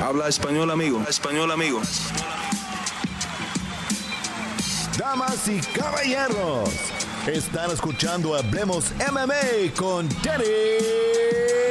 Habla 0.00 0.28
español, 0.28 0.70
amigo. 0.70 1.04
Español, 1.08 1.50
amigo. 1.50 1.82
Damas 4.96 5.48
y 5.48 5.60
caballeros, 5.60 6.70
están 7.26 7.72
escuchando 7.72 8.36
Hablemos 8.36 8.92
MMA 9.10 9.74
con 9.76 10.08
Danny 10.22 10.44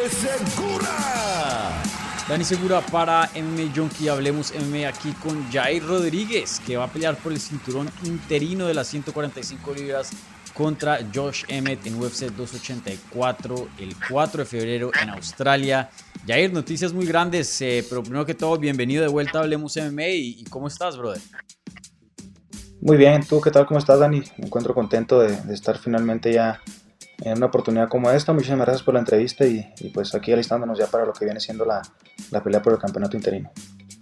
Segura. 0.09 1.81
Dani 2.27 2.43
Segura 2.43 2.81
para 2.81 3.29
MMA 3.33 3.73
Junkie. 3.73 4.09
Hablemos 4.09 4.53
MMA 4.53 4.89
aquí 4.89 5.13
con 5.23 5.49
Jair 5.49 5.85
Rodríguez, 5.85 6.61
que 6.65 6.75
va 6.75 6.83
a 6.83 6.87
pelear 6.87 7.15
por 7.15 7.31
el 7.31 7.39
cinturón 7.39 7.89
interino 8.03 8.67
de 8.67 8.73
las 8.73 8.87
145 8.87 9.73
libras 9.73 10.09
contra 10.53 10.99
Josh 11.13 11.45
Emmett 11.47 11.85
en 11.85 11.95
UFC 12.01 12.25
284 12.31 13.69
el 13.77 13.95
4 14.09 14.39
de 14.39 14.45
febrero 14.45 14.91
en 15.01 15.11
Australia. 15.11 15.89
Jair, 16.27 16.51
noticias 16.51 16.91
muy 16.91 17.05
grandes, 17.05 17.61
eh, 17.61 17.85
pero 17.87 18.03
primero 18.03 18.25
que 18.25 18.33
todo, 18.33 18.57
bienvenido 18.57 19.01
de 19.01 19.07
vuelta 19.07 19.39
a 19.39 19.43
Hablemos 19.43 19.77
MMA 19.77 20.09
y, 20.09 20.43
¿cómo 20.49 20.67
estás, 20.67 20.97
brother? 20.97 21.21
Muy 22.81 22.97
bien, 22.97 23.25
¿tú 23.25 23.39
qué 23.39 23.49
tal? 23.49 23.65
¿Cómo 23.65 23.79
estás, 23.79 23.97
Dani? 23.97 24.21
Me 24.37 24.47
encuentro 24.47 24.73
contento 24.73 25.21
de, 25.21 25.37
estar 25.53 25.77
finalmente 25.77 26.33
ya 26.33 26.61
en 27.23 27.37
una 27.37 27.45
oportunidad 27.45 27.87
como 27.87 28.11
esta. 28.11 28.33
Muchísimas 28.33 28.65
gracias 28.65 28.83
por 28.83 28.95
la 28.95 28.99
entrevista 28.99 29.45
y, 29.45 29.63
pues 29.93 30.13
aquí 30.15 30.33
alistándonos 30.33 30.77
ya 30.77 30.87
para 30.87 31.05
lo 31.05 31.13
que 31.13 31.23
viene 31.23 31.39
siendo 31.39 31.63
la, 31.63 31.81
la 32.29 32.43
pelea 32.43 32.61
por 32.61 32.73
el 32.73 32.79
campeonato 32.79 33.15
interino. 33.15 33.49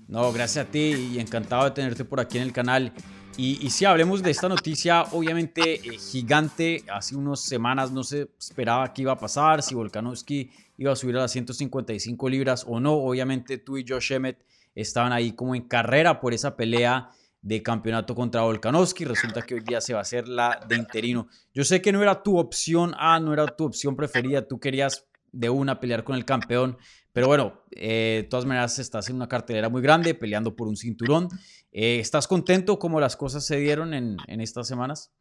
No, 0.07 0.33
gracias 0.33 0.65
a 0.65 0.71
ti 0.71 1.11
y 1.13 1.19
encantado 1.19 1.65
de 1.65 1.71
tenerte 1.71 2.05
por 2.05 2.19
aquí 2.19 2.39
en 2.39 2.43
el 2.45 2.53
canal. 2.53 2.91
Y, 3.37 3.69
si 3.69 3.83
hablemos 3.83 4.23
de 4.23 4.31
esta 4.31 4.47
noticia, 4.47 5.03
obviamente 5.11 5.75
eh, 5.75 5.97
gigante, 5.97 6.85
hace 6.87 7.17
unas 7.17 7.41
semanas 7.41 7.91
no 7.91 8.01
se 8.01 8.29
esperaba 8.39 8.93
qué 8.93 9.01
iba 9.01 9.11
a 9.11 9.17
pasar, 9.17 9.61
si 9.61 9.75
Volkanovski 9.75 10.51
iba 10.77 10.93
a 10.93 10.95
subir 10.95 11.17
a 11.17 11.21
las 11.21 11.31
155 11.33 12.29
libras 12.29 12.65
o 12.65 12.79
no. 12.79 12.93
Obviamente 12.93 13.57
tú 13.57 13.77
y 13.77 13.85
Josh 13.85 14.13
Emmett 14.13 14.45
estaban 14.73 15.11
ahí 15.11 15.33
como 15.33 15.53
en 15.53 15.63
carrera 15.63 16.21
por 16.21 16.33
esa 16.33 16.55
pelea 16.55 17.09
de 17.41 17.61
campeonato 17.61 18.15
contra 18.15 18.41
Volkanovski. 18.43 19.03
Resulta 19.03 19.41
que 19.41 19.55
hoy 19.55 19.61
día 19.61 19.81
se 19.81 19.91
va 19.91 19.99
a 19.99 20.03
hacer 20.03 20.29
la 20.29 20.61
de 20.67 20.77
interino. 20.77 21.27
Yo 21.53 21.65
sé 21.65 21.81
que 21.81 21.91
no 21.91 22.01
era 22.01 22.23
tu 22.23 22.37
opción 22.37 22.95
A, 22.97 23.19
no 23.19 23.33
era 23.33 23.47
tu 23.47 23.65
opción 23.65 23.97
preferida. 23.97 24.47
Tú 24.47 24.61
querías 24.61 25.07
de 25.33 25.49
una 25.49 25.81
pelear 25.81 26.05
con 26.05 26.15
el 26.15 26.23
campeón. 26.23 26.77
Pero 27.15 27.27
bueno, 27.27 27.53
eh, 27.71 28.23
de 28.23 28.27
todas 28.27 28.45
maneras 28.45 28.77
estás 28.77 29.09
en 29.09 29.15
una 29.15 29.29
cartelera 29.29 29.69
muy 29.69 29.81
grande, 29.81 30.15
peleando 30.15 30.53
por 30.53 30.67
un 30.67 30.75
cinturón. 30.75 31.29
Eh, 31.71 31.99
¿Estás 31.99 32.27
contento 32.27 32.77
como 32.77 32.99
las 32.99 33.15
cosas 33.15 33.45
se 33.45 33.55
dieron 33.55 33.93
en, 33.93 34.17
estas 34.27 34.67
semanas? 34.67 35.13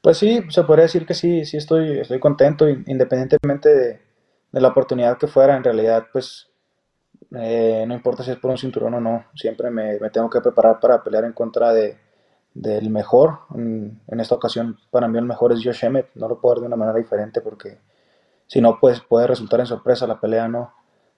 Pues 0.00 0.16
sí, 0.16 0.40
se 0.48 0.62
podría 0.62 0.84
decir 0.84 1.04
que 1.04 1.12
sí, 1.12 1.44
sí 1.44 1.58
estoy, 1.58 1.98
estoy 1.98 2.18
contento, 2.20 2.66
independientemente 2.70 3.68
de, 3.68 4.60
la 4.60 4.68
oportunidad 4.68 5.18
que 5.18 5.26
fuera. 5.26 5.58
En 5.58 5.62
realidad, 5.62 6.06
pues 6.10 6.48
eh, 7.36 7.84
no 7.86 7.92
importa 7.92 8.24
si 8.24 8.30
es 8.30 8.38
por 8.38 8.50
un 8.50 8.56
cinturón 8.56 8.94
o 8.94 9.00
no, 9.00 9.26
siempre 9.34 9.68
me, 9.68 9.98
tengo 10.08 10.30
que 10.30 10.40
preparar 10.40 10.80
para 10.80 11.04
pelear 11.04 11.24
en 11.24 11.34
contra 11.34 11.70
de, 11.74 11.98
del 12.54 12.88
mejor. 12.88 13.40
En, 13.54 14.00
esta 14.08 14.36
ocasión, 14.36 14.78
para 14.90 15.06
mí 15.06 15.18
el 15.18 15.26
mejor 15.26 15.52
es 15.52 15.62
Josh 15.62 15.84
Emmett, 15.84 16.08
no 16.14 16.28
lo 16.28 16.40
puedo 16.40 16.54
ver 16.54 16.60
de 16.62 16.66
una 16.68 16.76
manera 16.76 16.96
diferente 16.96 17.42
porque 17.42 17.91
si 18.52 18.60
no, 18.60 18.78
pues 18.78 19.00
puede 19.00 19.26
resultar 19.26 19.60
en 19.60 19.66
sorpresa 19.66 20.06
la 20.06 20.20
pelea, 20.20 20.46
¿no? 20.46 20.74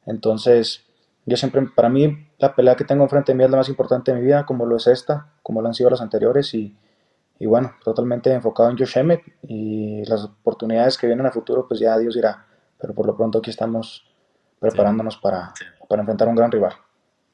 Entonces, 0.06 0.84
yo 1.26 1.36
siempre, 1.36 1.66
para 1.74 1.88
mí, 1.88 2.28
la 2.38 2.54
pelea 2.54 2.76
que 2.76 2.84
tengo 2.84 3.02
enfrente 3.02 3.32
de 3.32 3.38
mí 3.38 3.42
es 3.42 3.50
la 3.50 3.56
más 3.56 3.68
importante 3.68 4.12
de 4.12 4.20
mi 4.20 4.24
vida, 4.24 4.46
como 4.46 4.66
lo 4.66 4.76
es 4.76 4.86
esta, 4.86 5.32
como 5.42 5.60
lo 5.60 5.66
han 5.66 5.74
sido 5.74 5.90
las 5.90 6.00
anteriores, 6.00 6.54
y, 6.54 6.78
y 7.40 7.46
bueno, 7.46 7.72
totalmente 7.82 8.32
enfocado 8.32 8.70
en 8.70 8.78
Josh 8.78 8.98
Emmett, 8.98 9.20
y 9.42 10.04
las 10.04 10.22
oportunidades 10.22 10.96
que 10.96 11.08
vienen 11.08 11.26
a 11.26 11.32
futuro, 11.32 11.66
pues 11.66 11.80
ya 11.80 11.98
Dios 11.98 12.14
dirá, 12.14 12.46
pero 12.78 12.94
por 12.94 13.04
lo 13.04 13.16
pronto 13.16 13.40
aquí 13.40 13.50
estamos 13.50 14.06
preparándonos 14.60 15.16
para, 15.16 15.52
para 15.88 16.02
enfrentar 16.02 16.28
a 16.28 16.30
un 16.30 16.36
gran 16.36 16.52
rival. 16.52 16.74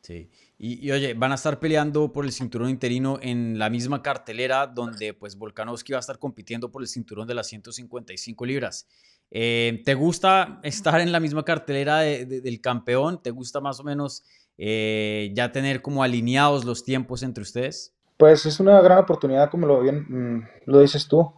Sí. 0.00 0.30
Y, 0.62 0.90
oye, 0.90 1.14
van 1.14 1.32
a 1.32 1.36
estar 1.36 1.58
peleando 1.58 2.12
por 2.12 2.26
el 2.26 2.32
cinturón 2.32 2.68
interino 2.68 3.18
en 3.22 3.58
la 3.58 3.70
misma 3.70 4.02
cartelera 4.02 4.66
donde 4.66 5.14
pues 5.14 5.38
Volkanovski 5.38 5.92
va 5.92 5.98
a 5.98 6.00
estar 6.00 6.18
compitiendo 6.18 6.70
por 6.70 6.82
el 6.82 6.88
cinturón 6.88 7.26
de 7.26 7.32
las 7.32 7.46
155 7.46 8.44
libras. 8.44 8.86
Eh, 9.30 9.80
¿Te 9.86 9.94
gusta 9.94 10.60
estar 10.62 11.00
en 11.00 11.12
la 11.12 11.20
misma 11.20 11.46
cartelera 11.46 12.00
del 12.00 12.60
campeón? 12.60 13.22
¿Te 13.22 13.30
gusta 13.30 13.62
más 13.62 13.80
o 13.80 13.84
menos 13.84 14.22
eh, 14.58 15.32
ya 15.32 15.50
tener 15.50 15.80
como 15.80 16.02
alineados 16.02 16.66
los 16.66 16.84
tiempos 16.84 17.22
entre 17.22 17.40
ustedes? 17.40 17.94
Pues 18.18 18.44
es 18.44 18.60
una 18.60 18.82
gran 18.82 18.98
oportunidad, 18.98 19.50
como 19.50 19.66
lo 19.66 19.80
bien 19.80 20.04
mm, 20.10 20.48
lo 20.66 20.80
dices 20.80 21.08
tú, 21.08 21.32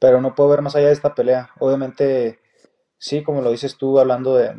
pero 0.00 0.20
no 0.20 0.34
puedo 0.34 0.50
ver 0.50 0.62
más 0.62 0.74
allá 0.74 0.88
de 0.88 0.94
esta 0.94 1.14
pelea. 1.14 1.50
Obviamente, 1.60 2.40
sí, 2.98 3.22
como 3.22 3.42
lo 3.42 3.50
dices 3.50 3.76
tú, 3.76 3.98
hablando 3.98 4.34
de, 4.34 4.54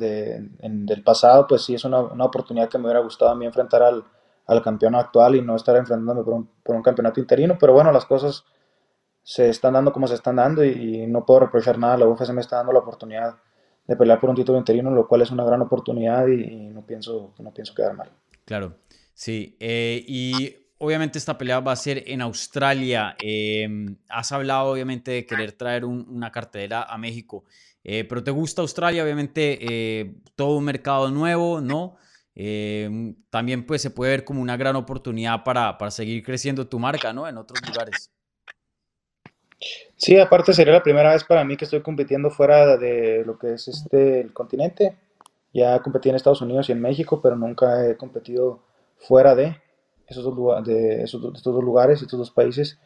del 0.60 1.04
pasado, 1.04 1.48
pues 1.48 1.64
sí 1.64 1.76
es 1.76 1.86
una, 1.86 2.00
oportunidad 2.00 2.70
que 2.70 2.78
me 2.78 2.86
hubiera 2.86 3.02
gustado 3.02 3.32
a 3.32 3.36
mí 3.36 3.46
enfrentar 3.46 3.84
al, 3.84 4.04
campeón 4.64 4.96
actual 4.96 5.36
y 5.36 5.42
no 5.42 5.56
estar 5.56 5.76
enfrentándome 5.76 6.24
por 6.24 6.34
un, 6.34 6.50
por 6.64 6.76
un 6.76 6.82
campeonato 6.82 7.20
interino, 7.20 7.58
pero 7.60 7.74
bueno, 7.74 7.92
las 7.92 8.06
cosas 8.06 8.46
se 9.28 9.50
están 9.50 9.74
dando 9.74 9.92
como 9.92 10.08
se 10.08 10.14
están 10.14 10.38
dando 10.38 10.64
y, 10.64 11.06
no 11.06 11.26
puedo 11.26 11.42
reprochar 11.42 11.78
nada. 11.78 11.98
La 11.98 12.08
UFC 12.08 12.30
me 12.30 12.40
está 12.40 12.56
dando 12.56 12.72
la 12.72 12.80
oportunidad 12.80 13.36
de 13.86 13.96
pelear 13.98 14.22
por 14.22 14.30
un 14.30 14.38
título 14.38 14.58
interino, 14.58 14.90
lo 14.90 15.06
cual 15.06 15.22
es 15.22 15.32
una 15.32 15.44
gran 15.44 15.62
oportunidad 15.62 16.28
y, 16.28 16.70
no, 16.70 16.86
pienso, 16.86 17.34
no 17.40 17.54
pienso 17.54 17.76
quedar 17.76 17.94
mal. 17.94 18.10
Claro, 18.46 18.78
sí. 19.14 19.58
Eh, 19.60 20.02
y 20.08 20.56
obviamente 20.78 21.18
esta 21.18 21.38
pelea 21.38 21.60
va 21.60 21.74
a 21.74 21.76
ser 21.76 22.06
en 22.08 22.22
Australia. 22.22 23.18
Em, 23.20 23.98
has 24.08 24.32
hablado 24.32 24.72
obviamente 24.72 25.12
de 25.12 25.26
querer 25.26 25.52
traer 25.52 25.84
una 25.84 26.32
cartelera 26.32 26.84
a 26.84 26.98
México, 26.98 27.44
eh, 27.88 28.04
pero 28.04 28.24
¿te 28.24 28.32
gusta 28.32 28.62
Australia? 28.62 29.04
Obviamente 29.04 29.58
eh, 29.62 30.16
todo 30.36 30.58
un 30.58 30.66
mercado 30.66 31.10
nuevo, 31.10 31.62
¿no? 31.62 31.96
Em, 32.36 33.16
también 33.32 33.66
pues 33.66 33.82
se 33.82 33.90
puede 33.90 34.12
ver 34.12 34.26
como 34.26 34.42
una 34.42 34.58
gran 34.58 34.76
oportunidad 34.76 35.44
para, 35.44 35.78
para 35.78 35.90
seguir 35.90 36.22
creciendo 36.22 36.68
tu 36.68 36.78
marca, 36.78 37.14
¿no? 37.14 37.28
En 37.28 37.38
otros 37.38 37.60
lugares. 37.66 38.12
Sí, 39.96 40.20
aparte 40.20 40.54
sería 40.54 40.74
la 40.74 40.84
primera 40.84 41.14
vez 41.14 41.24
para 41.24 41.44
mí 41.44 41.58
que 41.58 41.66
estoy 41.66 41.82
compitiendo 41.82 42.30
fuera 42.30 42.78
de 42.78 43.24
lo 43.26 43.40
que 43.40 43.54
es 43.54 43.68
este 43.68 44.20
el 44.20 44.34
continente. 44.34 44.96
Ya 45.54 45.80
competí 45.82 46.10
en 46.10 46.16
Estados 46.16 46.42
Unidos 46.42 46.70
y 46.70 46.74
en 46.74 46.82
México, 46.82 47.22
pero 47.24 47.36
nunca 47.36 47.88
he 47.90 47.98
competido 47.98 48.60
fuera 48.98 49.34
de 49.34 49.58
esos 50.08 50.24
dos, 50.24 50.66
de 50.66 51.04
esos, 51.04 51.24
estos 51.34 51.54
dos 51.54 51.64
lugares, 51.64 52.02
estos 52.02 52.20
dos 52.20 52.32
países. 52.32 52.78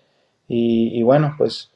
Y, 0.47 1.01
bueno, 1.03 1.33
pues 1.37 1.71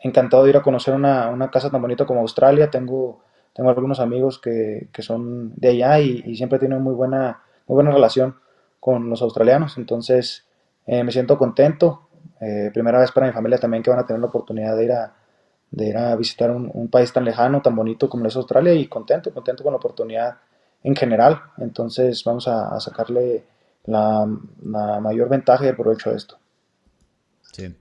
encantado 0.00 0.44
de 0.44 0.50
ir 0.50 0.56
a 0.56 0.62
conocer 0.62 0.94
una, 0.94 1.28
una, 1.28 1.50
casa 1.50 1.70
tan 1.70 1.82
bonita 1.82 2.06
como 2.06 2.20
Australia. 2.20 2.70
Tengo, 2.70 3.20
tengo 3.52 3.70
algunos 3.70 4.00
amigos 4.00 4.38
que, 4.38 4.88
que 4.92 5.02
son 5.02 5.54
de 5.56 5.68
allá 5.68 6.00
y, 6.00 6.22
y, 6.26 6.36
siempre 6.36 6.58
tienen 6.58 6.82
muy 6.82 6.94
buena, 6.94 7.42
muy 7.66 7.74
buena 7.74 7.90
relación 7.90 8.36
con 8.80 9.08
los 9.10 9.22
australianos. 9.22 9.76
Entonces 9.78 10.46
eh, 10.86 11.04
me 11.04 11.12
siento 11.12 11.36
contento. 11.36 12.08
Eh, 12.40 12.70
primera 12.72 12.98
vez 12.98 13.12
para 13.12 13.26
mi 13.26 13.32
familia 13.32 13.58
también 13.58 13.82
que 13.82 13.90
van 13.90 13.98
a 13.98 14.06
tener 14.06 14.20
la 14.20 14.28
oportunidad 14.28 14.76
de 14.76 14.84
ir 14.84 14.92
a, 14.92 15.12
de 15.70 15.88
ir 15.88 15.96
a 15.96 16.16
visitar 16.16 16.50
un, 16.50 16.88
país 16.88 17.12
tan 17.12 17.24
lejano, 17.24 17.60
tan 17.60 17.76
bonito 17.76 18.08
como 18.08 18.26
es 18.26 18.36
Australia 18.36 18.72
y 18.72 18.86
contento, 18.86 19.32
contento 19.32 19.62
con 19.62 19.72
la 19.72 19.76
oportunidad 19.76 20.38
en 20.82 20.96
general. 20.96 21.40
Entonces 21.58 22.22
vamos 22.24 22.48
a, 22.48 22.80
sacarle 22.80 23.44
la, 23.84 24.26
mayor 24.62 25.28
ventaja 25.28 25.64
y 25.64 25.68
el 25.68 25.76
provecho 25.76 26.10
de 26.10 26.16
esto. 26.16 26.38
Sí. 27.52 27.74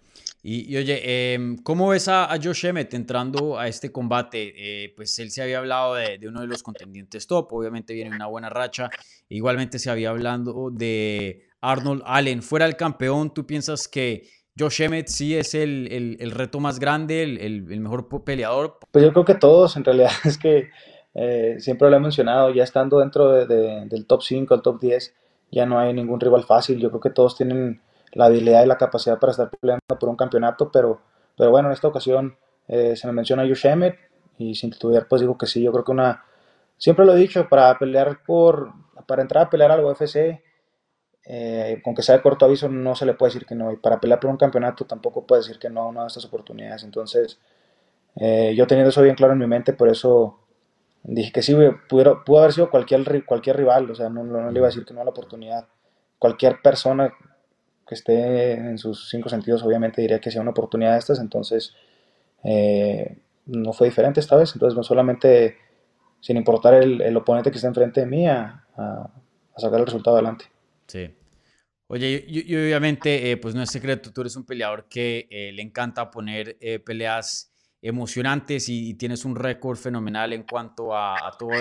Y, 0.50 0.78
oye, 0.78 1.34
em, 1.34 1.58
¿cómo 1.58 1.90
ves 1.90 2.08
a, 2.08 2.30
Josh 2.42 2.68
Emmett 2.68 2.94
entrando 2.94 3.60
a 3.60 3.68
este 3.68 3.92
combate? 3.92 4.54
Eh, 4.56 4.94
pues 4.96 5.20
él 5.20 5.30
se 5.30 5.42
había 5.42 5.58
hablado 5.58 5.96
de, 5.96 6.18
de, 6.20 6.30
uno 6.30 6.40
de 6.40 6.48
los 6.48 6.64
contendientes 6.64 7.28
top, 7.28 7.52
obviamente 7.52 7.94
viene 7.94 8.16
una 8.16 8.28
buena 8.28 8.50
racha. 8.50 8.90
Igualmente 9.28 9.78
se 9.78 9.90
había 9.90 10.12
hablado 10.12 10.72
de 10.72 11.50
Arnold 11.60 12.02
Allen. 12.06 12.42
Fuera 12.42 12.66
el 12.66 12.78
campeón, 12.78 13.34
¿tú 13.34 13.46
piensas 13.46 13.90
que 13.90 14.30
Josh 14.58 14.84
Emmett 14.84 15.08
sí 15.08 15.36
es 15.36 15.54
el, 15.54 16.32
reto 16.32 16.62
más 16.62 16.80
grande, 16.80 17.24
el, 17.24 17.82
mejor 17.82 18.08
peleador. 18.24 18.80
Pues 18.90 19.04
yo 19.04 19.12
creo 19.12 19.26
que 19.26 19.36
todos, 19.36 19.76
en 19.76 19.84
realidad, 19.84 20.12
es 20.24 20.38
que 20.38 20.70
eh, 21.14 21.58
siempre 21.60 21.90
lo 21.90 21.98
he 21.98 22.00
mencionado, 22.00 22.52
ya 22.52 22.64
estando 22.64 23.00
dentro 23.00 23.46
del 23.46 24.06
top 24.08 24.24
5, 24.24 24.56
el 24.56 24.62
top 24.62 24.80
10, 24.80 25.14
ya 25.52 25.66
no 25.66 25.78
hay 25.78 25.94
ningún 25.94 26.22
rival 26.22 26.46
fácil. 26.46 26.80
Yo 26.80 26.90
creo 26.90 27.02
que 27.02 27.10
todos 27.10 27.36
tienen 27.36 27.82
la 28.14 28.26
habilidad 28.26 28.64
y 28.64 28.68
la 28.68 28.78
capacidad 28.78 29.20
para 29.20 29.32
estar 29.32 29.50
peleando 29.50 29.82
por 30.00 30.10
un 30.10 30.16
campeonato, 30.16 30.72
pero, 30.72 31.02
pero 31.38 31.52
bueno, 31.52 31.70
en 31.70 31.74
esta 31.74 31.88
ocasión 31.88 32.38
eh, 32.68 32.96
se 32.96 33.08
me 33.08 33.14
menciona 33.14 33.44
Josh 33.44 33.66
Emmett 33.68 33.98
y 34.38 34.56
sin 34.56 34.72
titubear 34.72 35.08
pues 35.08 35.22
digo 35.22 35.38
que 35.38 35.46
sí, 35.46 35.62
yo 35.62 35.72
creo 35.72 35.84
que 35.84 35.92
una... 35.92 36.24
Siempre 36.78 37.06
lo 37.06 37.14
he 37.14 37.18
dicho, 37.18 37.48
para 37.50 37.78
pelear 37.78 38.24
por... 38.26 38.72
para 39.08 39.22
entrar 39.22 39.46
a 39.46 39.50
pelear 39.50 39.72
al 39.72 39.84
UFC 39.84 40.42
eh, 41.30 41.82
con 41.84 41.94
que 41.94 42.04
sea 42.04 42.16
de 42.16 42.22
corto 42.22 42.46
aviso 42.46 42.70
no 42.70 42.96
se 42.96 43.06
le 43.06 43.14
puede 43.14 43.34
decir 43.34 43.46
que 43.46 43.56
no. 43.56 43.72
Y 43.72 43.76
para 43.76 44.00
pelear 44.00 44.20
por 44.20 44.30
un 44.30 44.38
campeonato 44.38 44.86
tampoco 44.86 45.26
puede 45.26 45.42
decir 45.42 45.60
que 45.60 45.70
no 45.70 45.82
a 45.82 45.88
una 45.88 46.02
de 46.02 46.08
estas 46.08 46.26
oportunidades. 46.26 46.84
Entonces, 46.84 47.40
eh, 48.16 48.54
yo 48.56 48.66
teniendo 48.66 48.90
eso 48.92 49.02
bien 49.02 49.16
claro 49.16 49.34
en 49.34 49.40
mi 49.40 49.48
mente, 49.48 49.74
por 49.74 49.90
eso 49.90 50.40
dije 51.04 51.32
que 51.34 51.42
sí, 51.42 51.54
pudo, 51.90 52.24
pudo 52.24 52.40
haber 52.40 52.54
sido 52.54 52.70
cualquier, 52.70 53.26
cualquier 53.26 53.58
rival. 53.58 53.92
O 53.92 53.96
sea, 53.96 54.10
no, 54.10 54.24
no, 54.24 54.50
le 54.50 54.58
iba 54.58 54.68
a 54.68 54.70
decir 54.70 54.86
que 54.86 54.94
no 54.94 55.02
a 55.02 55.04
la 55.04 55.12
oportunidad. 55.12 55.68
Cualquier 56.18 56.62
persona 56.62 57.14
que 57.88 57.96
esté 57.96 58.54
en 58.54 58.78
sus 58.78 59.10
cinco 59.10 59.30
sentidos, 59.30 59.64
obviamente 59.64 60.02
diría 60.02 60.20
que 60.20 60.32
sea 60.32 60.42
una 60.42 60.52
oportunidad 60.52 60.94
de 60.94 61.00
estas. 61.00 61.20
Entonces, 61.20 61.74
eh, 62.44 63.18
no 63.46 63.74
fue 63.74 63.88
diferente 63.88 64.20
esta 64.20 64.36
vez. 64.36 64.52
Entonces, 64.54 64.76
no 64.76 64.84
solamente, 64.84 65.58
sin 66.20 66.38
importar 66.38 66.74
el, 66.76 67.16
oponente 67.18 67.50
que 67.50 67.58
esté 67.58 67.68
enfrente 67.68 68.02
de 68.02 68.08
mí, 68.08 68.28
a, 68.28 68.66
a, 68.76 69.10
sacar 69.58 69.80
el 69.80 69.86
resultado 69.86 70.18
adelante. 70.18 70.46
Sí. 70.88 71.10
Oye, 71.88 72.26
y, 72.28 72.54
obviamente, 72.54 73.32
eh, 73.32 73.38
pues 73.38 73.56
no 73.56 73.64
es 73.64 73.72
secreto, 73.72 74.12
tú 74.12 74.22
eres 74.22 74.36
un 74.36 74.46
peleador 74.46 74.90
que 74.90 75.28
eh, 75.30 75.54
le 75.54 75.62
encanta 75.62 76.12
poner 76.12 76.58
eh, 76.60 76.80
peleas 76.80 77.54
emocionantes 77.82 78.70
y, 78.70 78.96
tienes 78.96 79.26
un 79.26 79.36
récord 79.36 79.78
fenomenal 79.78 80.34
en 80.34 80.44
cuanto 80.44 80.96
a, 80.96 81.16
todo 81.38 81.52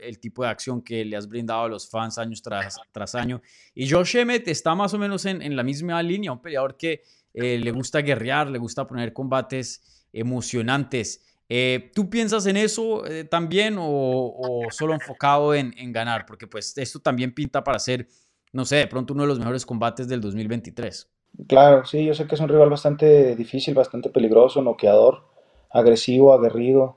el, 0.00 0.18
tipo 0.20 0.42
de 0.42 0.48
acción 0.48 0.82
que 0.82 1.04
le 1.04 1.16
has 1.16 1.28
brindado 1.28 1.64
a 1.64 1.68
los 1.68 1.88
fans 1.90 2.18
años 2.18 2.42
tras, 2.42 3.14
año. 3.14 3.42
Y 3.74 3.90
Josh 3.90 4.16
Emmett 4.16 4.48
está 4.48 4.74
más 4.74 4.94
o 4.94 4.98
menos 4.98 5.26
en, 5.26 5.42
en 5.42 5.56
la 5.56 5.62
misma 5.62 6.02
línea, 6.02 6.32
un 6.32 6.40
peleador 6.40 6.76
que 6.76 7.02
le 7.34 7.70
gusta 7.72 8.00
guerrear, 8.00 8.48
le 8.48 8.58
gusta 8.58 8.86
poner 8.86 9.12
combates 9.12 10.08
emocionantes. 10.12 11.24
Eh, 11.48 11.90
¿Tú 11.94 12.08
piensas 12.08 12.46
en 12.46 12.56
eso 12.56 13.04
eh, 13.06 13.24
también 13.24 13.76
o, 13.78 14.62
solo 14.70 14.94
enfocado 14.94 15.54
en, 15.54 15.72
ganar? 15.92 16.24
Porque 16.26 16.46
pues 16.46 16.76
esto 16.78 17.00
también 17.00 17.34
pinta 17.34 17.62
para 17.62 17.78
ser, 17.78 18.08
no 18.52 18.64
sé, 18.64 18.76
de 18.76 18.86
pronto 18.86 19.12
uno 19.12 19.24
de 19.24 19.28
los 19.28 19.38
mejores 19.38 19.66
combates 19.66 20.08
del 20.08 20.20
2023. 20.20 21.10
Claro, 21.48 21.84
sí, 21.84 22.04
yo 22.04 22.14
sé 22.14 22.26
que 22.26 22.36
es 22.36 22.40
un 22.40 22.48
rival 22.48 22.70
bastante 22.70 23.34
difícil, 23.34 23.74
bastante 23.74 24.08
peligroso, 24.08 24.62
noqueador, 24.62 25.33
agresivo, 25.74 26.32
aguerrido, 26.32 26.96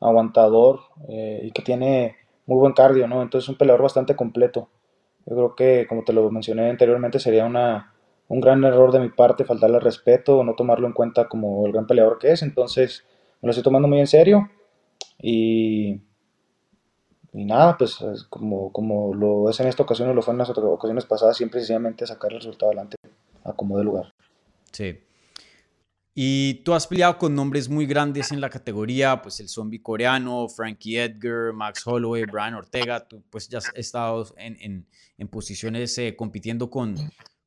aguantador 0.00 0.80
eh, 1.08 1.40
y 1.42 1.50
que 1.50 1.62
tiene 1.62 2.16
muy 2.46 2.58
buen 2.58 2.72
cardio, 2.72 3.06
¿no? 3.08 3.20
Entonces 3.20 3.46
es 3.46 3.48
un 3.50 3.58
peleador 3.58 3.82
bastante 3.82 4.16
completo. 4.16 4.68
Yo 5.26 5.34
creo 5.34 5.54
que, 5.56 5.86
como 5.88 6.04
te 6.04 6.12
lo 6.12 6.30
mencioné 6.30 6.70
anteriormente, 6.70 7.18
sería 7.18 7.44
una, 7.44 7.94
un 8.28 8.40
gran 8.40 8.62
error 8.64 8.92
de 8.92 9.00
mi 9.00 9.08
parte 9.08 9.44
faltarle 9.44 9.80
respeto 9.80 10.38
o 10.38 10.44
no 10.44 10.54
tomarlo 10.54 10.86
en 10.86 10.92
cuenta 10.92 11.28
como 11.28 11.66
el 11.66 11.72
gran 11.72 11.86
peleador 11.86 12.18
que 12.18 12.32
es. 12.32 12.42
Entonces, 12.42 13.04
me 13.40 13.48
lo 13.48 13.50
estoy 13.50 13.64
tomando 13.64 13.88
muy 13.88 13.98
en 13.98 14.06
serio 14.06 14.48
y, 15.18 16.00
y 17.32 17.44
nada, 17.44 17.76
pues 17.76 17.98
como, 18.30 18.72
como 18.72 19.14
lo 19.14 19.50
es 19.50 19.58
en 19.58 19.66
esta 19.66 19.82
ocasión 19.82 20.08
o 20.08 20.14
lo 20.14 20.22
fue 20.22 20.32
en 20.32 20.38
las 20.38 20.50
otras 20.50 20.66
ocasiones 20.66 21.06
pasadas, 21.06 21.36
siempre 21.36 21.60
sencillamente 21.60 22.06
sacar 22.06 22.32
el 22.32 22.38
resultado 22.38 22.70
adelante 22.70 22.96
a 23.44 23.52
como 23.52 23.78
de 23.78 23.84
lugar. 23.84 24.12
Sí. 24.70 24.98
Y 26.14 26.62
tú 26.64 26.74
has 26.74 26.86
peleado 26.86 27.16
con 27.16 27.34
nombres 27.34 27.68
muy 27.68 27.86
grandes 27.86 28.32
en 28.32 28.40
la 28.40 28.50
categoría, 28.50 29.22
pues 29.22 29.40
el 29.40 29.48
zombie 29.48 29.80
coreano, 29.80 30.46
Frankie 30.48 30.98
Edgar, 30.98 31.54
Max 31.54 31.86
Holloway, 31.86 32.24
Brian 32.30 32.54
Ortega, 32.54 33.06
tú 33.08 33.22
pues 33.30 33.48
ya 33.48 33.58
has 33.58 33.72
estado 33.74 34.26
en, 34.36 34.58
en, 34.60 34.86
en 35.16 35.28
posiciones 35.28 35.96
eh, 35.96 36.14
compitiendo 36.14 36.68
con, 36.68 36.96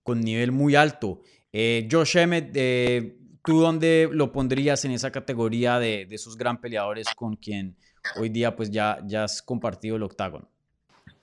con 0.01 0.21
nivel 0.21 0.51
muy 0.51 0.75
alto. 0.75 1.21
Eh, 1.53 1.87
Josh 1.91 2.17
Emmett, 2.17 2.51
eh, 2.55 3.17
¿Tú 3.45 3.61
dónde 3.61 4.09
lo 4.11 4.31
pondrías 4.31 4.85
en 4.85 4.91
esa 4.91 5.11
categoría 5.11 5.77
de, 5.77 6.07
de, 6.07 6.15
esos 6.15 6.35
gran 6.35 6.59
peleadores 6.59 7.05
con 7.15 7.35
quien 7.35 7.77
hoy 8.19 8.29
día 8.29 8.55
pues 8.55 8.71
ya, 8.71 8.97
ya 9.05 9.25
has 9.25 9.43
compartido 9.43 9.97
el 9.97 10.03
octágono? 10.03 10.49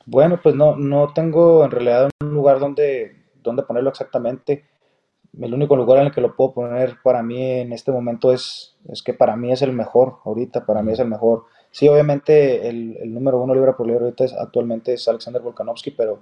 Bueno, 0.06 0.41
pues 0.41 0.55
no, 0.55 0.77
no 0.77 1.12
tengo 1.12 1.65
en 1.65 1.73
realidad 1.73 2.11
un 2.21 2.33
lugar 2.33 2.61
donde, 2.61 3.25
donde 3.43 3.65
ponerlo 3.65 3.91
exactamente. 3.91 4.65
El 5.40 5.55
único 5.55 5.76
lugar 5.76 6.00
en 6.00 6.06
el 6.06 6.12
que 6.12 6.20
lo 6.20 6.37
puedo 6.37 6.52
poner 6.52 6.96
para 7.02 7.23
mí 7.23 7.43
en 7.43 7.73
este 7.73 7.90
momento 7.90 8.32
es, 8.32 8.76
es 8.88 9.02
que 9.02 9.14
para 9.14 9.34
mí 9.37 9.50
es 9.50 9.62
el 9.62 9.73
mejor, 9.73 10.17
ahorita 10.25 10.67
para 10.67 10.82
mí 10.82 10.93
es 10.93 10.99
el 10.99 11.08
mejor. 11.08 11.44
Sí, 11.70 11.88
obviamente 11.88 12.69
el, 12.69 13.12
número 13.14 13.40
uno 13.40 13.55
libra 13.55 13.76
por 13.76 13.87
libra 13.87 14.12
es, 14.19 14.34
actualmente 14.34 14.93
es 14.93 15.08
Alexander 15.08 15.40
Volkanovski, 15.40 15.90
pero, 15.93 16.19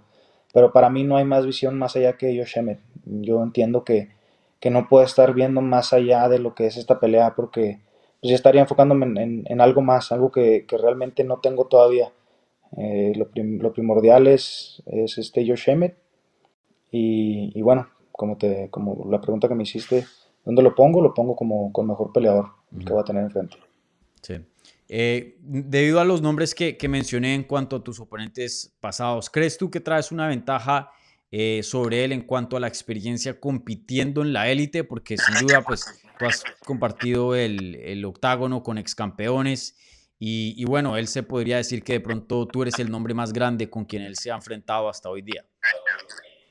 pero 0.53 0.73
para 0.73 0.91
mí 0.91 1.03
no 1.03 1.17
hay 1.17 1.25
más 1.25 1.45
visión 1.45 1.77
más 1.77 1.97
allá 1.97 2.17
que 2.17 2.39
Josh 2.39 2.57
Emmett. 2.59 2.81
Yo 3.05 3.43
entiendo 3.43 3.83
que, 3.83 4.11
que 4.61 4.71
no 4.71 4.89
puedo 4.89 5.05
estar 5.05 5.35
viendo 5.35 5.61
más 5.61 5.93
allá 5.93 6.29
de 6.29 6.39
lo 6.39 6.55
que 6.55 6.67
es 6.67 6.77
esta 6.77 7.01
pelea 7.01 7.35
porque 7.35 7.81
pues 8.21 8.31
ya 8.31 8.37
estaría 8.37 8.61
enfocándome 8.61 9.07
en, 9.47 9.61
algo 9.61 9.81
más, 9.81 10.13
algo 10.13 10.31
que, 10.31 10.67
realmente 10.71 11.25
no 11.25 11.39
tengo 11.41 11.67
todavía. 11.67 12.13
Eh, 12.77 13.15
lo, 13.17 13.73
primordial 13.73 14.27
es, 14.27 14.83
este 14.87 15.47
Josh 15.47 15.71
Emmett 15.71 15.97
y, 16.93 17.51
y, 17.59 17.63
bueno, 17.63 17.89
como, 18.21 18.37
te, 18.37 18.69
como 18.69 19.07
la 19.11 19.19
pregunta 19.19 19.49
que 19.49 19.55
me 19.55 19.63
hiciste, 19.63 20.07
¿dónde 20.45 20.63
lo 20.63 20.75
pongo? 20.75 21.01
Lo 21.01 21.15
pongo 21.15 21.35
como 21.35 21.73
con 21.73 21.87
mejor 21.87 22.13
peleador 22.13 22.51
que 22.85 22.93
va 22.93 23.01
a 23.01 23.05
tener 23.05 23.23
enfrente. 23.23 23.57
Sí. 24.21 24.35
Eh, 24.91 25.39
debido 25.41 26.01
a 26.01 26.05
los 26.05 26.21
nombres 26.21 26.55
que, 26.55 26.77
que, 26.77 26.87
mencioné 26.87 27.35
en 27.35 27.45
cuanto 27.45 27.77
a 27.77 27.83
tus 27.83 27.99
oponentes 27.99 28.77
pasados, 28.79 29.31
¿crees 29.31 29.57
tú 29.57 29.71
que 29.71 29.81
traes 29.81 30.13
una 30.13 30.29
ventaja 30.29 30.91
eh, 31.31 31.63
sobre 31.63 32.05
él 32.05 32.13
en 32.13 32.21
cuanto 32.21 32.59
a 32.59 32.61
la 32.61 32.69
experiencia 32.69 33.41
compitiendo 33.41 34.21
en 34.21 34.35
la 34.35 34.51
élite, 34.51 34.85
porque 34.85 35.17
sin 35.17 35.47
duda, 35.47 35.63
pues 35.63 36.03
tú 36.19 36.27
has 36.27 36.45
compartido 36.67 37.35
el, 37.35 37.77
el 37.77 38.05
octágono 38.05 38.63
con 38.63 38.77
ex 38.77 38.95
campeones 38.95 39.79
y, 40.19 40.55
y, 40.59 40.67
bueno, 40.67 40.99
él 40.99 41.09
se 41.09 41.23
podría 41.23 41.57
decir 41.57 41.83
que 41.83 41.95
de 41.95 42.01
pronto 42.01 42.47
tú 42.47 42.61
eres 42.61 42.79
el 42.81 42.91
nombre 42.91 43.15
más 43.15 43.33
grande 43.33 43.71
con 43.71 43.87
quien 43.87 44.03
él 44.03 44.17
se 44.17 44.31
ha 44.31 44.35
enfrentado 44.35 44.91
hasta 44.91 45.09
hoy 45.09 45.23
día. 45.23 45.47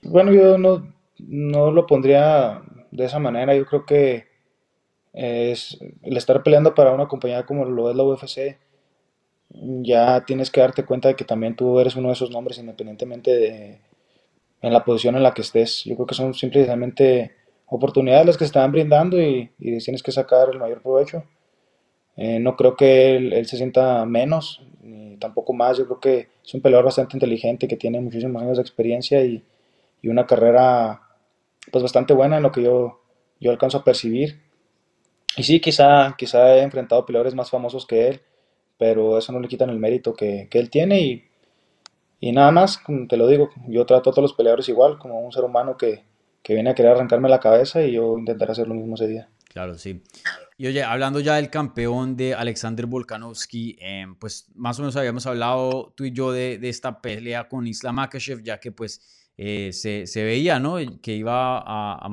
Bueno, 0.02 0.34
yo 0.34 0.58
no, 0.58 0.99
no 1.28 1.72
lo 1.72 1.86
pondría 1.86 2.62
de 2.92 3.06
esa 3.06 3.20
manera, 3.20 3.56
yo 3.56 3.66
creo 3.66 3.86
que 3.86 4.28
es 5.14 5.80
el 6.04 6.18
estar 6.18 6.44
peleando 6.44 6.76
para 6.76 6.92
una 6.92 7.08
compañía 7.08 7.46
como 7.46 7.66
lo 7.66 7.90
es 7.90 7.96
la 7.96 8.04
UFC, 8.04 8.58
ya 9.82 10.24
tienes 10.26 10.52
que 10.52 10.62
darte 10.62 10.86
cuenta 10.86 11.10
de 11.10 11.16
que 11.16 11.26
también 11.26 11.56
tú 11.56 11.80
eres 11.80 11.96
uno 11.96 12.10
de 12.10 12.14
esos 12.14 12.30
nombres 12.32 12.60
independientemente 12.60 13.36
de 13.36 13.80
en 14.62 14.74
la 14.74 14.84
posición 14.84 15.16
en 15.16 15.24
la 15.24 15.34
que 15.34 15.42
estés. 15.42 15.84
Yo 15.86 15.96
creo 15.96 16.08
que 16.08 16.16
son 16.16 16.34
simplemente 16.34 17.36
oportunidades 17.68 18.26
las 18.26 18.38
que 18.38 18.46
se 18.46 18.50
están 18.50 18.72
brindando 18.72 19.22
y, 19.22 19.52
tienes 19.58 20.04
que 20.04 20.12
sacar 20.12 20.50
el 20.52 20.60
mayor 20.60 20.82
provecho. 20.82 21.24
Eh, 22.18 22.40
no 22.40 22.56
creo 22.56 22.76
que 22.76 23.16
él, 23.16 23.46
se 23.46 23.58
sienta 23.58 24.06
menos, 24.06 24.62
ni 24.82 25.18
tampoco 25.18 25.54
más. 25.54 25.78
Yo 25.78 25.86
creo 25.86 26.00
que 26.00 26.28
es 26.44 26.54
un 26.54 26.62
peleador 26.62 26.86
bastante 26.86 27.16
inteligente 27.16 27.68
que 27.68 27.78
tiene 27.78 28.02
muchísimos 28.02 28.42
años 28.42 28.58
de 28.58 28.64
experiencia 28.64 29.24
y, 29.24 29.44
una 30.04 30.26
carrera 30.26 31.02
pues 31.72 31.82
bastante 31.82 32.14
buena 32.14 32.38
en 32.38 32.44
lo 32.44 32.52
que 32.52 32.64
yo, 32.64 33.02
yo 33.40 33.52
alcanzo 33.52 33.80
a 33.80 33.84
percibir. 33.84 34.42
Y 35.38 35.44
sí, 35.44 35.60
quizá, 35.60 36.16
quizá 36.18 36.56
he 36.56 36.62
enfrentado 36.62 37.06
peleadores 37.06 37.36
más 37.36 37.50
famosos 37.50 37.86
que 37.86 38.08
él, 38.08 38.22
pero 38.78 39.18
eso 39.18 39.32
no 39.32 39.40
le 39.40 39.48
quita 39.48 39.66
el 39.66 39.80
mérito 39.80 40.14
que, 40.14 40.48
que 40.50 40.60
él 40.60 40.70
tiene 40.70 41.02
y 41.02 41.30
y 42.20 42.32
nada 42.32 42.52
más, 42.52 42.82
te 43.08 43.18
lo 43.18 43.28
digo, 43.28 43.50
yo 43.68 43.86
trato 43.86 44.10
a 44.10 44.14
todos 44.14 44.24
los 44.24 44.34
peleadores 44.34 44.68
igual, 44.68 44.98
como 45.00 45.20
un 45.22 45.32
ser 45.32 45.44
humano 45.44 45.78
que, 45.78 46.08
viene 46.48 46.72
a 46.72 46.74
querer 46.74 46.94
arrancarme 46.94 47.30
la 47.30 47.40
cabeza 47.40 47.84
y 47.84 47.92
yo 47.92 48.18
intentaré 48.18 48.54
hacer 48.54 48.68
lo 48.68 48.74
mismo 48.74 48.96
ese 48.96 49.08
día. 49.08 49.30
Claro, 49.50 49.78
sí. 49.78 50.02
Y 50.58 50.66
oye, 50.66 50.82
hablando 50.82 51.20
ya 51.20 51.36
del 51.36 51.52
campeón 51.52 52.18
de 52.18 52.34
Alexander 52.34 52.88
Volkanovski, 52.88 53.78
em, 53.80 54.16
pues 54.16 54.48
más 54.56 54.80
o 54.80 54.82
menos 54.82 54.96
habíamos 54.96 55.28
hablado 55.28 55.94
tú 55.96 56.06
y 56.06 56.12
yo 56.12 56.32
de, 56.32 56.60
esta 56.64 57.02
pelea 57.02 57.48
con 57.48 57.68
Islam 57.68 57.96
Makhachev, 57.96 58.42
ya 58.42 58.60
que 58.60 58.72
pues 58.72 59.29
eh, 59.42 59.72
se, 59.72 60.24
veía, 60.24 60.60
¿no? 60.60 60.78
Que 61.02 61.16
iba 61.16 61.64
a, 61.66 62.10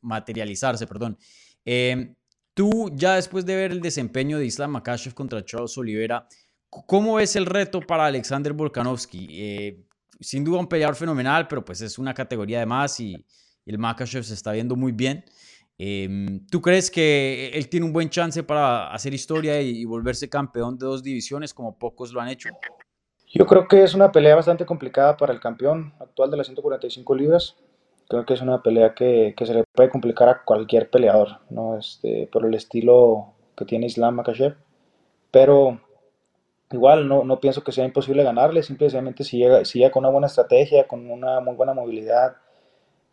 materializarse, 0.00 0.86
perdón. 0.86 1.18
Em, 1.64 2.14
tú 2.54 2.90
ya 2.94 3.16
después 3.16 3.44
de 3.44 3.56
ver 3.56 3.72
el 3.72 3.80
desempeño 3.80 4.38
de 4.38 4.46
Islam 4.46 4.70
Makhachev 4.70 5.14
contra 5.14 5.44
Charles 5.44 5.76
Oliveira, 5.76 6.26
¿Cómo 6.86 7.20
es 7.20 7.36
el 7.36 7.46
reto 7.46 7.80
para 7.80 8.06
Alexander 8.06 8.52
Volkanovski? 8.52 9.28
Eh, 9.30 9.84
sin 10.20 10.42
duda 10.42 10.58
un 10.58 10.68
peleador 10.68 10.96
fenomenal, 10.96 11.46
pero 11.46 11.64
pues 11.64 11.80
es 11.80 11.98
una 11.98 12.12
categoría 12.12 12.58
de 12.58 12.66
más 12.66 12.98
y, 13.00 13.24
el 13.66 13.78
Makachev 13.78 14.24
se 14.24 14.34
está 14.34 14.52
viendo 14.52 14.76
muy 14.76 14.92
bien. 14.92 15.24
Em, 15.78 16.46
¿Tú 16.48 16.60
crees 16.60 16.90
que 16.90 17.50
él 17.54 17.68
tiene 17.68 17.86
un 17.86 17.92
buen 17.92 18.10
chance 18.10 18.42
para 18.42 18.92
hacer 18.92 19.14
historia 19.14 19.60
y, 19.62 19.84
volverse 19.84 20.28
campeón 20.28 20.76
de 20.76 20.84
dos 20.84 21.02
divisiones 21.02 21.54
como 21.54 21.78
pocos 21.78 22.12
lo 22.12 22.20
han 22.20 22.28
hecho? 22.28 22.50
Yo 23.34 23.46
creo 23.46 23.66
que 23.66 23.82
es 23.82 23.94
una 23.94 24.12
pelea 24.12 24.36
bastante 24.36 24.64
complicada 24.64 25.16
para 25.16 25.32
el 25.32 25.40
campeón 25.40 25.92
actual 25.98 26.30
de 26.30 26.36
las 26.36 26.46
145 26.46 27.14
libras. 27.16 27.56
Creo 28.08 28.24
que 28.24 28.34
es 28.34 28.40
una 28.40 28.62
pelea 28.62 28.94
que, 28.94 29.34
que 29.36 29.44
se 29.44 29.54
le 29.54 29.64
puede 29.72 29.90
complicar 29.90 30.28
a 30.28 30.44
cualquier 30.44 30.88
peleador, 30.88 31.40
¿no? 31.50 31.76
Este, 31.76 32.28
por 32.30 32.46
el 32.46 32.54
estilo 32.54 33.34
que 33.56 33.64
tiene 33.64 33.86
Islam 33.86 34.14
Makachev. 34.14 34.54
Pero 35.32 35.80
igual 36.70 37.08
no, 37.08 37.24
no 37.24 37.40
pienso 37.40 37.64
que 37.64 37.72
sea 37.72 37.84
imposible 37.84 38.22
ganarle, 38.22 38.62
simplemente 38.62 39.24
si 39.24 39.38
llega, 39.38 39.64
si 39.64 39.80
llega 39.80 39.90
con 39.90 40.04
una 40.04 40.12
buena 40.12 40.28
estrategia, 40.28 40.86
con 40.86 41.10
una 41.10 41.40
muy 41.40 41.56
buena 41.56 41.74
movilidad 41.74 42.36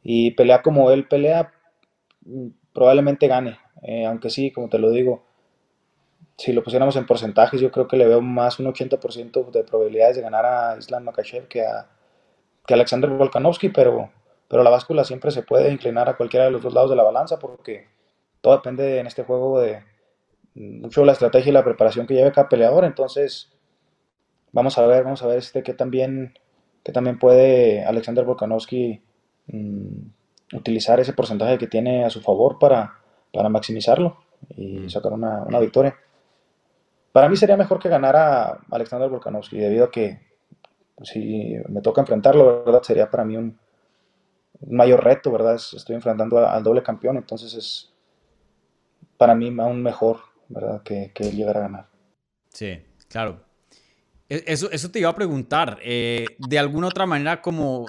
y 0.03 0.31
pelea 0.31 0.61
como 0.61 0.91
él 0.91 1.07
pelea, 1.07 1.51
mm, 2.25 2.47
probablemente 2.73 3.27
gane. 3.27 3.57
Eh, 3.81 4.05
aunque 4.05 4.29
sí, 4.29 4.51
como 4.51 4.69
te 4.69 4.77
lo 4.77 4.91
digo, 4.91 5.23
si 6.41 6.53
lo 6.53 6.63
pusiéramos 6.63 6.95
en 6.95 7.05
porcentajes, 7.05 7.61
yo 7.61 7.71
creo 7.71 7.87
que 7.87 7.97
le 7.97 8.07
veo 8.07 8.21
más 8.21 8.59
un 8.59 8.65
80% 8.65 9.51
de 9.51 9.63
probabilidades 9.63 10.15
de 10.15 10.21
ganar 10.21 10.45
a 10.45 10.77
Islam 10.77 11.03
Makachev 11.03 11.47
que 11.47 11.61
a, 11.61 11.87
que 12.65 12.73
Alexander 12.73 13.09
Volkanovski, 13.09 13.69
pero, 13.69 14.09
pero 14.47 14.63
la 14.63 14.69
báscula 14.69 15.03
siempre 15.03 15.31
se 15.31 15.43
puede 15.43 15.71
inclinar 15.71 16.09
a 16.09 16.17
cualquiera 16.17 16.45
de 16.45 16.51
los 16.51 16.61
dos 16.61 16.73
lados 16.73 16.89
de 16.89 16.95
la 16.95 17.03
balanza 17.03 17.37
porque 17.37 17.87
todo 18.41 18.55
depende 18.55 18.99
en 18.99 19.07
este 19.07 19.23
juego 19.23 19.59
de, 19.59 19.83
mucho 20.55 21.05
la 21.05 21.11
estrategia 21.11 21.49
y 21.49 21.53
la 21.53 21.63
preparación 21.63 22.07
que 22.07 22.15
lleve 22.15 22.31
cada 22.31 22.49
peleador. 22.49 22.85
Entonces, 22.85 23.51
vamos 24.51 24.77
a 24.77 24.85
ver, 24.85 25.03
vamos 25.03 25.21
a 25.23 25.27
ver 25.27 25.37
este 25.37 25.63
que 25.63 25.73
también, 25.73 26.33
que 26.83 26.91
también 26.91 27.19
puede 27.19 27.85
Alexander 27.85 28.25
Volkanovski 28.25 29.01
mm, 29.47 30.55
utilizar 30.55 30.99
ese 30.99 31.13
porcentaje 31.13 31.57
que 31.57 31.67
tiene 31.67 32.03
a 32.03 32.09
su 32.09 32.21
favor 32.21 32.57
para, 32.59 32.95
para 33.31 33.49
maximizarlo 33.49 34.17
y 34.55 34.79
mm. 34.79 34.89
sacar 34.89 35.13
una, 35.13 35.43
una, 35.43 35.59
victoria. 35.59 35.95
Para 37.11 37.27
mí 37.27 37.35
sería 37.35 37.57
mejor 37.57 37.79
que 37.79 37.89
ganara 37.89 38.59
Alexander 38.69 39.09
Volkanovski, 39.09 39.57
debido 39.57 39.85
a 39.85 39.91
que 39.91 40.19
si 41.03 41.55
me 41.67 41.81
toca 41.81 42.01
enfrentarlo, 42.01 42.63
¿verdad? 42.63 42.83
Sería 42.83 43.09
para 43.09 43.25
mí 43.25 43.37
un, 43.37 43.57
mayor 44.69 45.03
reto, 45.03 45.31
¿verdad? 45.31 45.55
Estoy 45.55 45.95
enfrentando 45.95 46.37
al 46.47 46.63
doble 46.63 46.83
campeón, 46.83 47.17
entonces 47.17 47.53
es 47.55 47.93
para 49.17 49.33
mí 49.35 49.53
aún 49.59 49.81
mejor, 49.81 50.19
¿verdad? 50.49 50.83
Que, 50.83 51.11
que 51.13 51.31
llegar 51.31 51.57
a 51.57 51.61
ganar. 51.61 51.87
Sí, 52.49 52.79
claro. 53.07 53.43
E, 54.29 54.43
eso, 54.47 54.69
eso 54.71 54.91
te 54.91 54.99
iba 54.99 55.09
a 55.09 55.15
preguntar. 55.15 55.79
Eh, 55.81 56.25
de 56.37 56.59
alguna 56.59 56.87
otra 56.87 57.05
manera, 57.05 57.41
como 57.41 57.85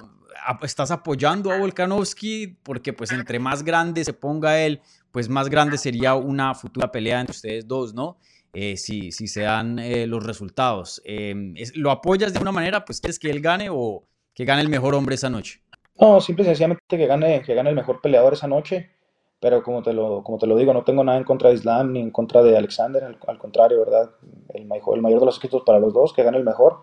estás 0.63 0.91
apoyando 0.91 1.51
a 1.51 1.57
Volkanovski, 1.57 2.57
porque 2.63 2.91
pues 2.91 3.11
entre 3.11 3.39
más 3.39 3.63
grande 3.63 4.03
se 4.03 4.13
ponga 4.13 4.59
él, 4.59 4.81
pues 5.11 5.29
más 5.29 5.49
grande 5.49 5.77
sería 5.77 6.15
una 6.15 6.53
futura 6.55 6.91
pelea 6.91 7.21
entre 7.21 7.35
ustedes 7.35 7.67
dos, 7.67 7.93
¿no? 7.93 8.17
Eh, 8.53 8.77
si, 8.77 9.11
si, 9.11 9.27
se 9.27 9.41
dan 9.41 9.79
eh, 9.79 10.05
los 10.05 10.23
resultados. 10.23 11.01
Em, 11.05 11.55
¿Lo 11.75 11.89
apoyas 11.91 12.33
de 12.33 12.39
una 12.39 12.51
manera? 12.51 12.85
Pues 12.85 13.01
quieres 13.01 13.17
que 13.17 13.31
él 13.31 13.41
gane 13.41 13.69
o 13.71 14.03
que 14.33 14.45
gane 14.45 14.61
el 14.61 14.69
mejor 14.69 14.93
hombre 14.93 15.15
esa 15.15 15.29
noche. 15.29 15.61
No, 15.99 16.21
simple 16.21 16.43
y 16.43 16.47
sencillamente 16.47 16.83
que 16.87 17.07
gane, 17.07 17.41
que 17.41 17.55
gane 17.55 17.69
el 17.69 17.75
mejor 17.75 18.01
peleador 18.01 18.33
esa 18.33 18.47
noche. 18.47 18.91
Pero 19.39 19.61
como 19.61 19.83
te, 19.83 19.91
lo, 19.91 20.23
como 20.23 20.37
te 20.37 20.47
lo 20.47 20.55
digo, 20.55 20.71
no 20.73 20.83
tengo 20.83 21.03
nada 21.03 21.17
en 21.17 21.25
contra 21.25 21.49
de 21.49 21.55
Islam 21.55 21.91
ni 21.91 21.99
en 21.99 22.11
contra 22.11 22.41
de 22.43 22.55
Alexander. 22.55 23.03
Al, 23.03 23.37
contrario, 23.37 23.79
¿verdad? 23.79 24.11
El, 24.53 24.61
el 24.61 25.01
mayor 25.01 25.19
de 25.19 25.25
los 25.25 25.35
éxitos 25.35 25.63
para 25.65 25.79
los 25.79 25.93
dos, 25.93 26.13
que 26.13 26.23
gane 26.23 26.37
el 26.37 26.45
mejor. 26.45 26.79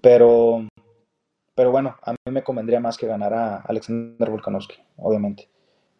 Pero, 0.00 0.66
pero 1.54 1.70
bueno, 1.70 1.96
a 2.02 2.12
mí 2.12 2.18
me 2.30 2.42
convendría 2.42 2.80
más 2.80 2.96
que 2.96 3.06
ganara 3.06 3.58
Alexander 3.68 4.28
Volkanovski, 4.28 4.76
obviamente. 4.96 5.48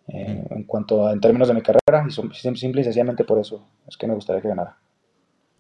Eh, 0.09 0.45
en 0.51 0.65
cuanto 0.65 1.07
a, 1.07 1.13
en 1.13 1.21
términos 1.21 1.47
de 1.47 1.55
mi 1.55 1.63
carrera, 1.63 2.05
y 2.07 2.11
simple 2.11 2.81
y 2.81 2.85
sencillamente 2.85 3.23
por 3.23 3.39
eso 3.39 3.65
es 3.87 3.97
que 3.97 4.09
me 4.09 4.15
gustaría 4.15 4.43
que 4.43 4.49
ganara. 4.49 4.82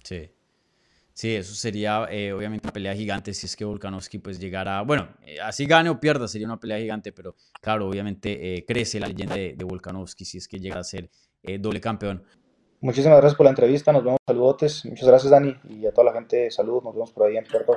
Sí. 0.02 0.30
Sí, 1.14 1.34
eso 1.34 1.54
sería 1.54 2.06
eh, 2.10 2.32
obviamente 2.32 2.66
una 2.66 2.72
pelea 2.72 2.94
gigante 2.94 3.34
si 3.34 3.44
es 3.44 3.54
que 3.54 3.66
Volkanovski 3.66 4.18
pues 4.18 4.40
llegara, 4.40 4.80
bueno, 4.80 5.08
eh, 5.26 5.40
así 5.40 5.66
gane 5.66 5.90
o 5.90 6.00
pierda 6.00 6.26
sería 6.26 6.46
una 6.46 6.58
pelea 6.58 6.78
gigante, 6.78 7.12
pero 7.12 7.36
claro, 7.60 7.86
obviamente 7.86 8.64
crece 8.66 8.98
la 8.98 9.08
leyenda 9.08 9.34
de, 9.34 9.54
de, 9.54 9.64
Volkanovski 9.64 10.24
si 10.24 10.38
es 10.38 10.48
que 10.48 10.58
llega 10.58 10.80
a 10.80 10.84
ser 10.84 11.10
doble 11.60 11.82
campeón. 11.82 12.24
Muchísimas 12.80 13.18
gracias 13.18 13.36
por 13.36 13.44
la 13.44 13.50
entrevista, 13.50 13.92
nos 13.92 14.04
vemos, 14.04 14.18
saludotes, 14.26 14.86
muchas 14.86 15.06
gracias 15.06 15.30
Dani 15.30 15.54
y 15.68 15.86
a 15.86 15.92
toda 15.92 16.06
la 16.06 16.12
gente, 16.14 16.50
saludos, 16.50 16.82
nos 16.84 16.94
vemos 16.94 17.12
por 17.12 17.26
ahí 17.26 17.36
en 17.36 17.44
Puerto 17.44 17.76